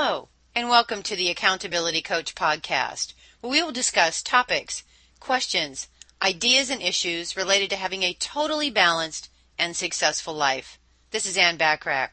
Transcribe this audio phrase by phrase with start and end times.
[0.00, 4.84] Hello, and welcome to the Accountability Coach podcast, where we will discuss topics,
[5.18, 5.88] questions,
[6.22, 9.28] ideas, and issues related to having a totally balanced
[9.58, 10.78] and successful life.
[11.10, 12.10] This is Ann Bachrach.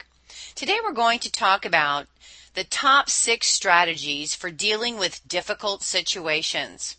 [0.56, 2.08] Today we're going to talk about
[2.56, 6.98] the top six strategies for dealing with difficult situations.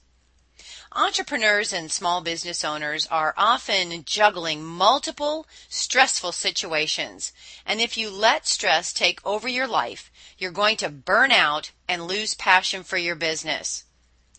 [0.99, 7.33] Entrepreneurs and small business owners are often juggling multiple stressful situations.
[7.67, 12.07] And if you let stress take over your life, you're going to burn out and
[12.07, 13.85] lose passion for your business.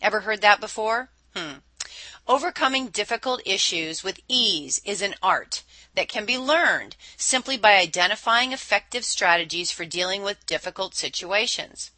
[0.02, 1.10] Ever heard that before?
[1.32, 1.58] Hmm.
[2.26, 5.62] Overcoming difficult issues with ease is an art
[5.94, 11.92] that can be learned simply by identifying effective strategies for dealing with difficult situations.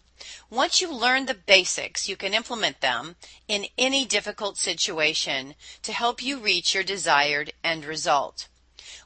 [0.51, 3.17] Once you learn the basics, you can implement them
[3.49, 8.49] in any difficult situation to help you reach your desired end result.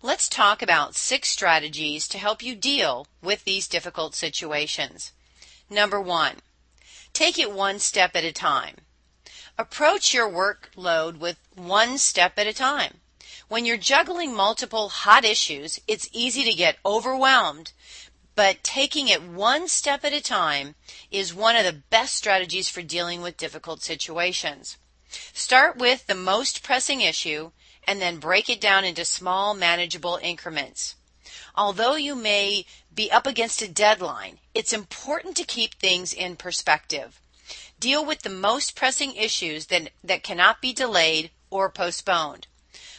[0.03, 5.13] Let's talk about six strategies to help you deal with these difficult situations.
[5.71, 6.37] Number one,
[7.13, 8.77] take it one step at a time.
[9.57, 13.01] Approach your workload with one step at a time.
[13.49, 17.73] When you're juggling multiple hot issues, it's easy to get overwhelmed
[18.37, 20.75] but taking it one step at a time
[21.11, 24.77] is one of the best strategies for dealing with difficult situations.
[25.33, 27.53] Start with the most pressing issue
[27.87, 30.97] and then break it down into small, manageable increments.
[31.55, 37.21] Although you may be up against a deadline, it's important to keep things in perspective.
[37.79, 42.49] Deal with the most pressing issues that, that cannot be delayed or postponed.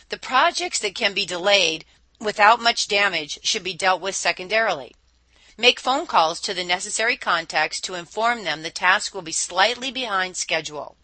[0.10, 1.84] The projects that can be delayed
[2.20, 4.96] without much damage should be dealt with secondarily.
[5.58, 9.90] Make phone calls to the necessary contacts to inform them the task will be slightly
[9.90, 10.98] behind schedule.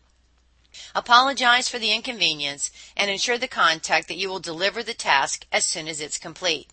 [0.94, 5.66] Apologize for the inconvenience and ensure the contact that you will deliver the task as
[5.66, 6.70] soon as it's complete.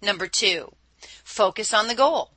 [0.00, 0.74] Number two,
[1.22, 2.32] focus on the goal.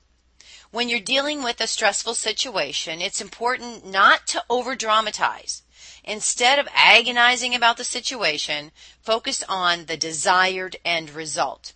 [0.72, 5.64] When you're dealing with a stressful situation, it's important not to over dramatize.
[6.04, 8.72] Instead of agonizing about the situation,
[9.02, 11.74] focus on the desired end result.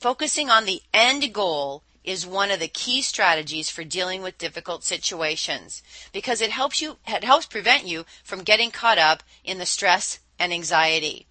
[0.00, 4.84] Focusing on the end goal is one of the key strategies for dealing with difficult
[4.84, 9.66] situations because it helps you it helps prevent you from getting caught up in the
[9.66, 11.26] stress and anxiety.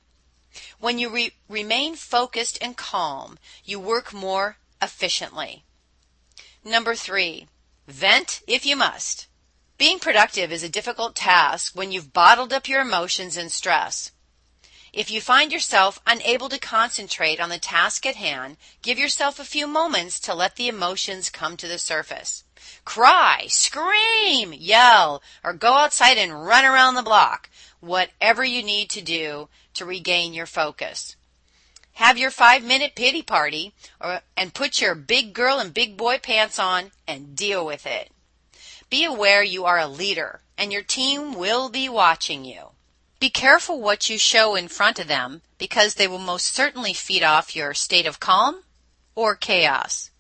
[0.79, 5.63] When you re- remain focused and calm, you work more efficiently.
[6.63, 7.47] Number 3,
[7.87, 9.27] vent if you must.
[9.77, 14.11] Being productive is a difficult task when you've bottled up your emotions and stress.
[14.95, 19.43] If you find yourself unable to concentrate on the task at hand, give yourself a
[19.43, 22.45] few moments to let the emotions come to the surface.
[22.85, 27.49] Cry, scream, yell, or go outside and run around the block.
[27.81, 31.17] Whatever you need to do to regain your focus.
[31.95, 36.19] Have your five minute pity party or, and put your big girl and big boy
[36.19, 38.13] pants on and deal with it.
[38.89, 42.69] Be aware you are a leader and your team will be watching you.
[43.19, 47.23] Be careful what you show in front of them because they will most certainly feed
[47.23, 48.63] off your state of calm
[49.15, 50.11] or chaos.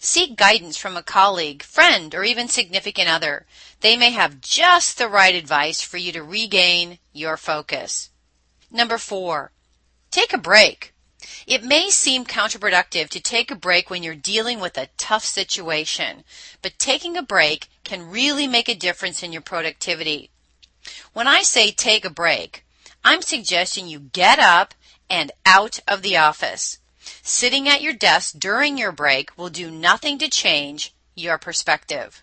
[0.00, 3.46] Seek guidance from a colleague, friend, or even significant other.
[3.80, 8.10] They may have just the right advice for you to regain your focus.
[8.70, 9.52] Number four,
[10.10, 10.92] take a break.
[11.46, 16.24] It may seem counterproductive to take a break when you're dealing with a tough situation,
[16.60, 20.30] but taking a break can really make a difference in your productivity.
[21.12, 22.64] When I say take a break,
[23.04, 24.74] I'm suggesting you get up
[25.10, 26.78] and out of the office.
[27.22, 32.22] Sitting at your desk during your break will do nothing to change your perspective.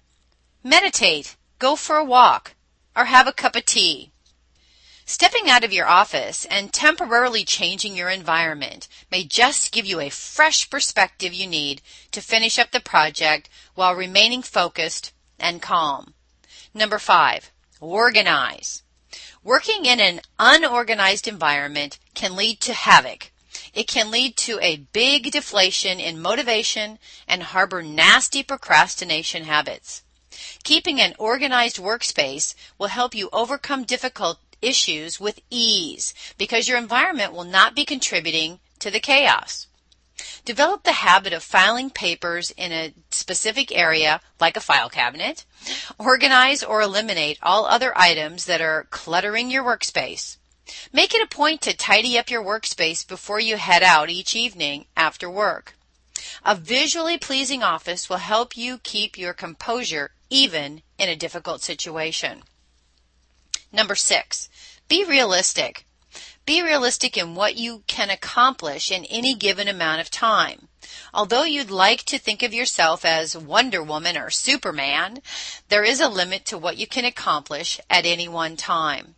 [0.64, 2.56] Meditate, go for a walk,
[2.96, 4.12] or have a cup of tea.
[5.06, 10.10] Stepping out of your office and temporarily changing your environment may just give you a
[10.10, 16.16] fresh perspective you need to finish up the project while remaining focused and calm.
[16.74, 17.52] Number five,
[17.82, 18.84] Organize.
[19.42, 23.32] Working in an unorganized environment can lead to havoc.
[23.74, 30.04] It can lead to a big deflation in motivation and harbor nasty procrastination habits.
[30.64, 37.32] Keeping an organized workspace will help you overcome difficult issues with ease because your environment
[37.32, 39.68] will not be contributing to the chaos.
[40.46, 45.46] Develop the habit of filing papers in a specific area, like a file cabinet.
[45.98, 50.38] Organize or eliminate all other items that are cluttering your workspace.
[50.94, 54.86] Make it a point to tidy up your workspace before you head out each evening
[54.96, 55.76] after work.
[56.44, 62.44] A visually pleasing office will help you keep your composure even in a difficult situation.
[63.72, 64.50] Number six,
[64.88, 65.86] be realistic.
[66.46, 70.68] Be realistic in what you can accomplish in any given amount of time.
[71.14, 75.22] Although you'd like to think of yourself as Wonder Woman or Superman,
[75.68, 79.16] there is a limit to what you can accomplish at any one time.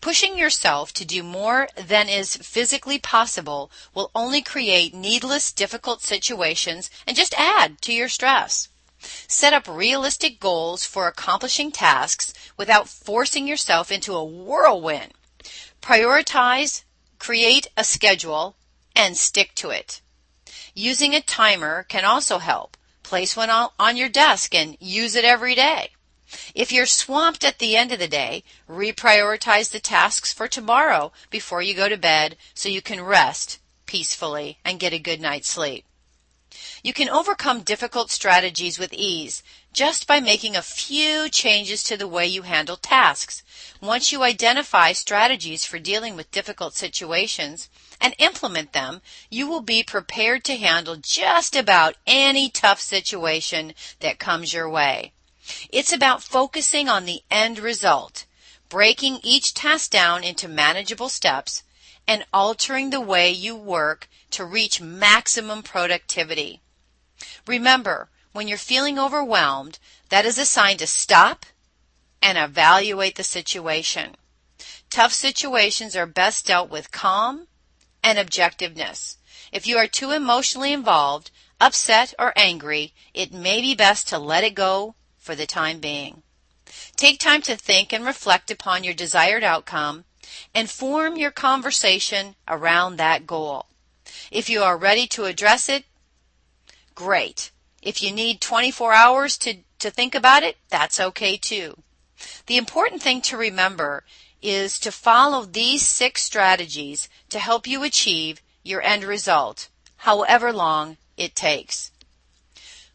[0.00, 6.90] Pushing yourself to do more than is physically possible will only create needless difficult situations
[7.06, 8.68] and just add to your stress.
[9.28, 15.12] Set up realistic goals for accomplishing tasks without forcing yourself into a whirlwind.
[15.80, 16.84] Prioritize,
[17.18, 18.56] create a schedule,
[18.94, 20.00] and stick to it.
[20.74, 22.76] Using a timer can also help.
[23.02, 25.90] Place one on your desk and use it every day.
[26.54, 31.62] If you're swamped at the end of the day, reprioritize the tasks for tomorrow before
[31.62, 35.84] you go to bed so you can rest peacefully and get a good night's sleep.
[36.82, 39.42] You can overcome difficult strategies with ease
[39.76, 43.42] just by making a few changes to the way you handle tasks.
[43.78, 47.68] Once you identify strategies for dealing with difficult situations
[48.00, 54.18] and implement them, you will be prepared to handle just about any tough situation that
[54.18, 55.12] comes your way.
[55.68, 58.24] It's about focusing on the end result,
[58.70, 61.64] breaking each task down into manageable steps,
[62.08, 66.62] and altering the way you work to reach maximum productivity.
[67.46, 69.78] Remember, when you're feeling overwhelmed,
[70.10, 71.46] that is a sign to stop
[72.22, 74.14] and evaluate the situation.
[74.90, 77.48] Tough situations are best dealt with calm
[78.04, 79.16] and objectiveness.
[79.52, 84.44] If you are too emotionally involved, upset, or angry, it may be best to let
[84.44, 86.22] it go for the time being.
[86.94, 90.04] Take time to think and reflect upon your desired outcome
[90.54, 93.64] and form your conversation around that goal.
[94.30, 95.84] If you are ready to address it,
[96.94, 97.50] great.
[97.86, 101.84] If you need 24 hours to, to think about it, that's okay too.
[102.46, 104.02] The important thing to remember
[104.42, 109.68] is to follow these six strategies to help you achieve your end result,
[109.98, 111.92] however long it takes.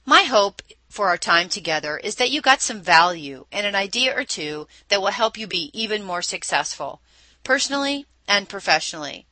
[0.05, 4.13] My hope for our time together is that you got some value and an idea
[4.13, 6.99] or two that will help you be even more successful,
[7.45, 9.25] personally and professionally.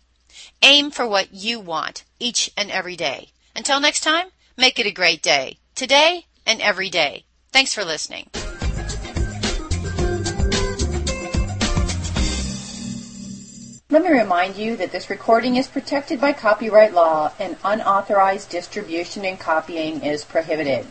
[0.62, 3.30] Aim for what you want each and every day.
[3.56, 4.28] Until next time,
[4.58, 7.26] Make it a great day, today and every day.
[7.52, 8.30] Thanks for listening.
[13.90, 19.26] Let me remind you that this recording is protected by copyright law and unauthorized distribution
[19.26, 20.86] and copying is prohibited.